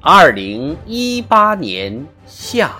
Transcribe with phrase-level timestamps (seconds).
[0.00, 2.70] 二零一八年夏。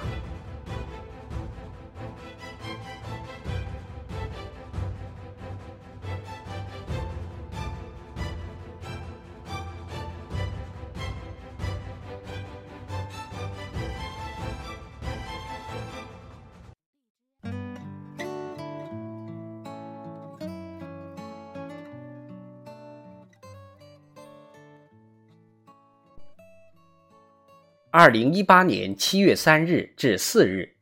[27.90, 30.74] 二零一八年七月三日至四日，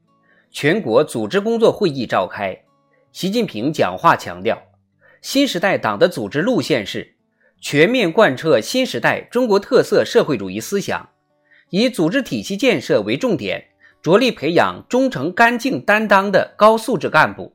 [0.50, 2.64] 全国组织工作会议召开。
[3.12, 4.60] 习近平讲话强调，
[5.22, 7.14] 新时代党的组织路线是
[7.60, 11.08] 全面贯彻新时代中国特色社会主义思想，
[11.70, 13.68] 以组织体系建设为重点，
[14.02, 17.54] 着力培养忠诚、干净、担当的高素质干部，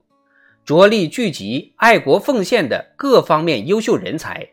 [0.64, 4.48] 着力聚集爱国奉献的各方面优秀人才，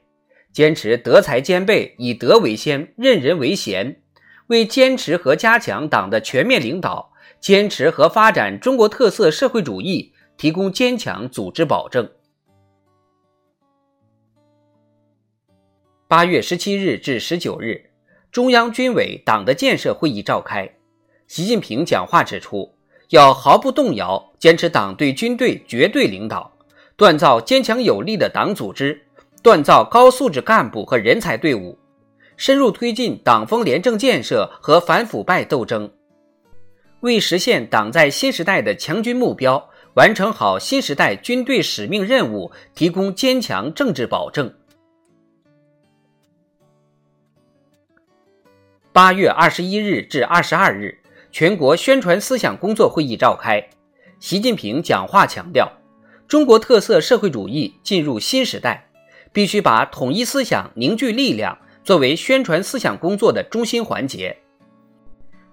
[0.52, 4.00] 坚持德才兼备、以德为先、任人唯贤。
[4.48, 12.10] 为坚持和加强党的全面领导，坚持和发展中国特色社会主义提供坚强组织保证。
[16.06, 17.90] 八月十七日至十九日，
[18.32, 20.68] 中央军委党的建设会议召开。
[21.26, 22.74] 习近平讲话指出，
[23.10, 26.50] 要毫不动摇坚持党对军队绝对领导，
[26.96, 29.02] 锻造坚强有力的党组织，
[29.42, 31.78] 锻造高素质干部和人才队伍。
[32.38, 35.90] 深入推进党风廉政建设和反腐败斗争，
[37.00, 44.54] 为实现党在新时代的强军目标，完成好新时代军队使命任务提供坚强政治保证。
[48.92, 50.96] 八月二十一日至二十二日，
[51.32, 53.60] 全国宣传思想工作会议召开。
[54.20, 55.68] 习近平讲话强调，
[56.28, 58.88] 中国特色社会主义进入新时代，
[59.32, 61.58] 必须把统一思想、凝聚力量。
[61.82, 64.36] 作为宣传思想工作的中心环节，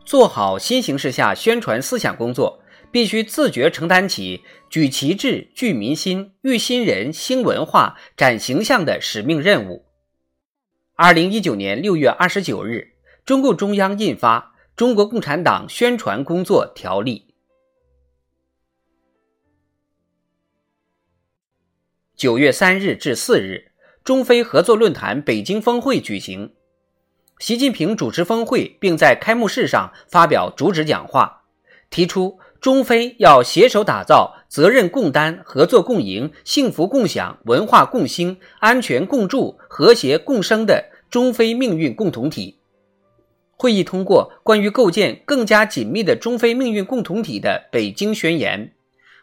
[0.04, 9.86] 做好新形势下宣传思想工作，必须自觉承担起举旗帜、聚民心、育新人、兴文化、展形象的使命任务。
[10.96, 12.94] 二零一九年六月二十九日，
[13.24, 17.26] 中共中央印发《中国共产党宣传工作条例》。
[22.18, 23.72] 九月三日至四日。
[24.06, 26.52] 中非合作论坛北京峰会举行，
[27.40, 31.42] 习近平主持峰会，并在开幕式上发表主旨讲话，
[31.90, 42.60] 提出中非要携手打造责任共担、合作共赢、幸福共享、文化共兴、安全共筑、和谐共生的中非命运共同体。
[43.58, 48.72] 会议通过关于构建更加紧密的中非命运共同体的北京宣言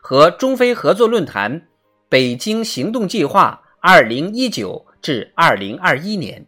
[0.01, 1.69] 和中非合作论坛
[2.09, 3.61] 北京行动计划。
[3.85, 6.47] 二零一九至二零二一年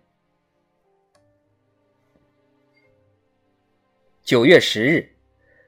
[4.22, 5.16] 九月十日，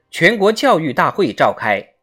[0.08, 1.94] 全国教育大会召开。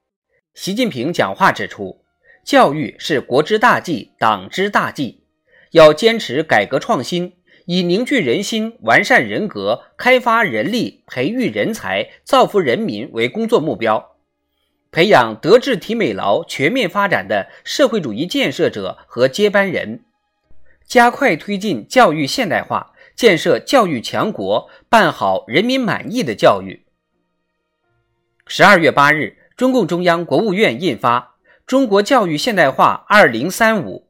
[0.53, 2.03] 习近平讲话指出，
[2.43, 5.23] 教育是国之大计、党之大计，
[5.71, 14.12] 要坚持改革创新，以凝聚人心、完善人格、开发人力、培育人才、造福人民为工作目标。
[14.93, 20.03] 培养德智体美劳全面发展的社会主义建设者和接班人，
[20.85, 26.85] 加快推进教育现代化，建设教育强国，办好人民满意的教育。
[28.45, 31.19] 十二月八日，中共中央、国务院印发
[31.65, 34.09] 《中国教育现代化二零三五》。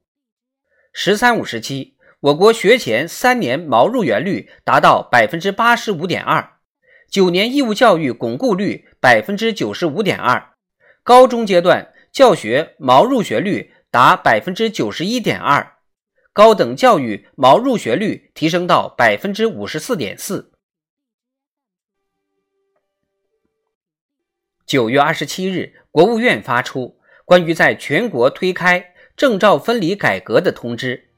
[0.91, 6.57] “十三五”时期，我国学前三年毛入园率达到百分之八十五点二，
[7.09, 10.49] 九年义务教育巩固率百分之九十五点二。
[11.03, 15.75] 高中阶段教学毛入学率达百分之九十一点二，
[16.31, 20.53] 高等教育毛入学率提升到百分之五十四点四。
[24.65, 31.09] 九月二十七日，国务院发出关于在全国推开证照分离改革的通知。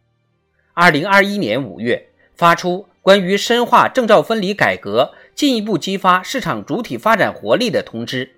[0.73, 8.34] 二零二一年五月，发出关于深化证照分离改革，进一步激发市场主体发展活力的通知。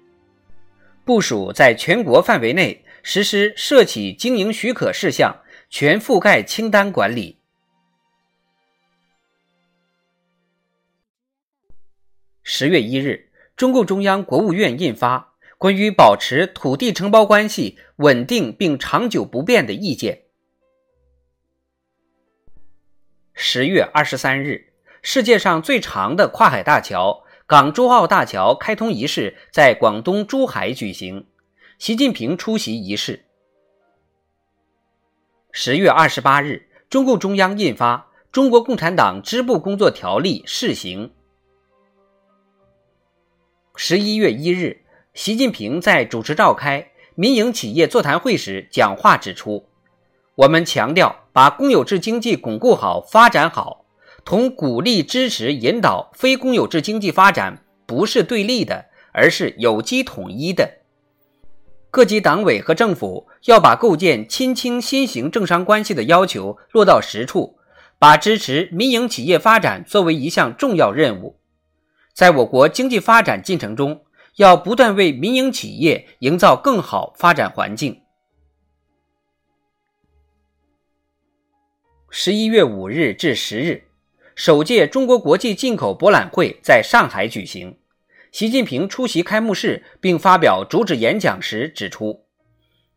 [1.07, 7.39] 部署在全国范围内实施涉企经营许可事项全覆盖清单管理。
[12.44, 20.13] 十月一日，中共中央、国务院印发《关于保持土地承包关系稳定并长久不变的意见》。
[23.33, 31.26] 十月二十三日，世界上最长的跨海大桥——港珠澳大桥开通仪式在广东珠海举行，
[31.80, 33.24] 习近平出席仪式。
[35.54, 37.96] 十月二十八日，中共中央印发
[38.34, 41.14] 《中国共产党支部工作条例》试行。
[43.78, 44.82] 十一月一日，
[45.14, 49.70] 习近平在主持召开民营企业座谈会时讲话指出
[50.36, 53.86] ：“我们强调，把公有制经济巩固好、发展好，
[54.27, 60.79] 同鼓励、支持、引导非公有制经济发展不是对立的，而是有机统一的。
[61.89, 67.57] 各级党委和政府要把构建亲清新型政商关系的要求落到实处，
[67.97, 71.39] 把支持民营企业发展作为一项重要任务。”
[72.13, 74.01] 在我国经济发展进程中，
[74.35, 78.01] 要不断为民营企业营造更好发展环境。
[82.09, 83.87] 十一月五日至十日，
[84.38, 87.80] 首届中国国际进口博览会在上海举行。
[88.31, 92.28] 习近平出席开幕式并发表主旨演讲时指出，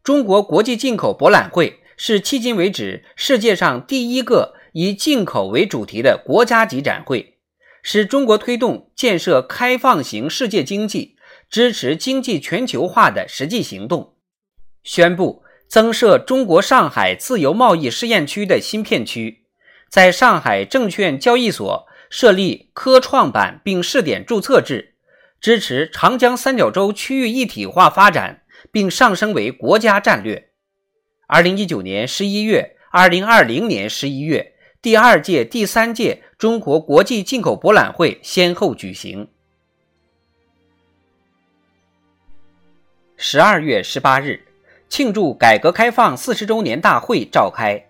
[0.04, 7.38] 中国国际进口博览会是迄今为止世界上第一个以进口为主题的国家级展会。
[7.82, 11.16] 是中国推动建设开放型世界经济、
[11.48, 14.12] 支持经济全球化的实际行动。
[14.84, 19.39] 宣布增设中国上海自由贸易试验区的新片区，
[19.90, 24.94] 在上海证券交易所设立科创板并试点注册制，
[25.40, 30.50] 支持长江三角洲区域一体化发展，并上升为国家战略。
[31.26, 34.54] 二零一九年十一月，二零二零年十一月。
[34.80, 39.28] 第二届、第三届中国国际进口博览会先后举行。
[43.16, 44.46] 十二月十八日，
[44.88, 47.89] 庆祝改革开放四十周年大会召开。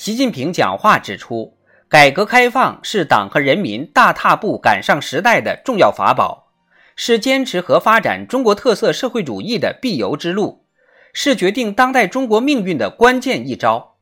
[0.00, 6.50] 习近平讲话指出，改革开放是党和人民大踏步赶上时代的重要法宝，
[6.96, 10.64] 是坚持和发展中国特色社会主义的必由之路，
[11.12, 13.98] 是决定当代中国命运的关键一招。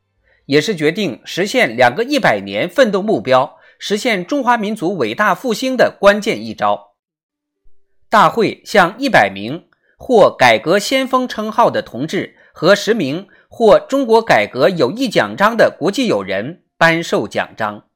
[0.47, 6.93] 也是决定实现两个一百年奋斗目标、实现中华民族伟大复兴的关键一招。
[8.09, 9.65] 大会向一百名
[9.97, 17.88] 获“改革先锋”称号的同志和十名获“中国改革有益奖章”的国际友人颁授奖章。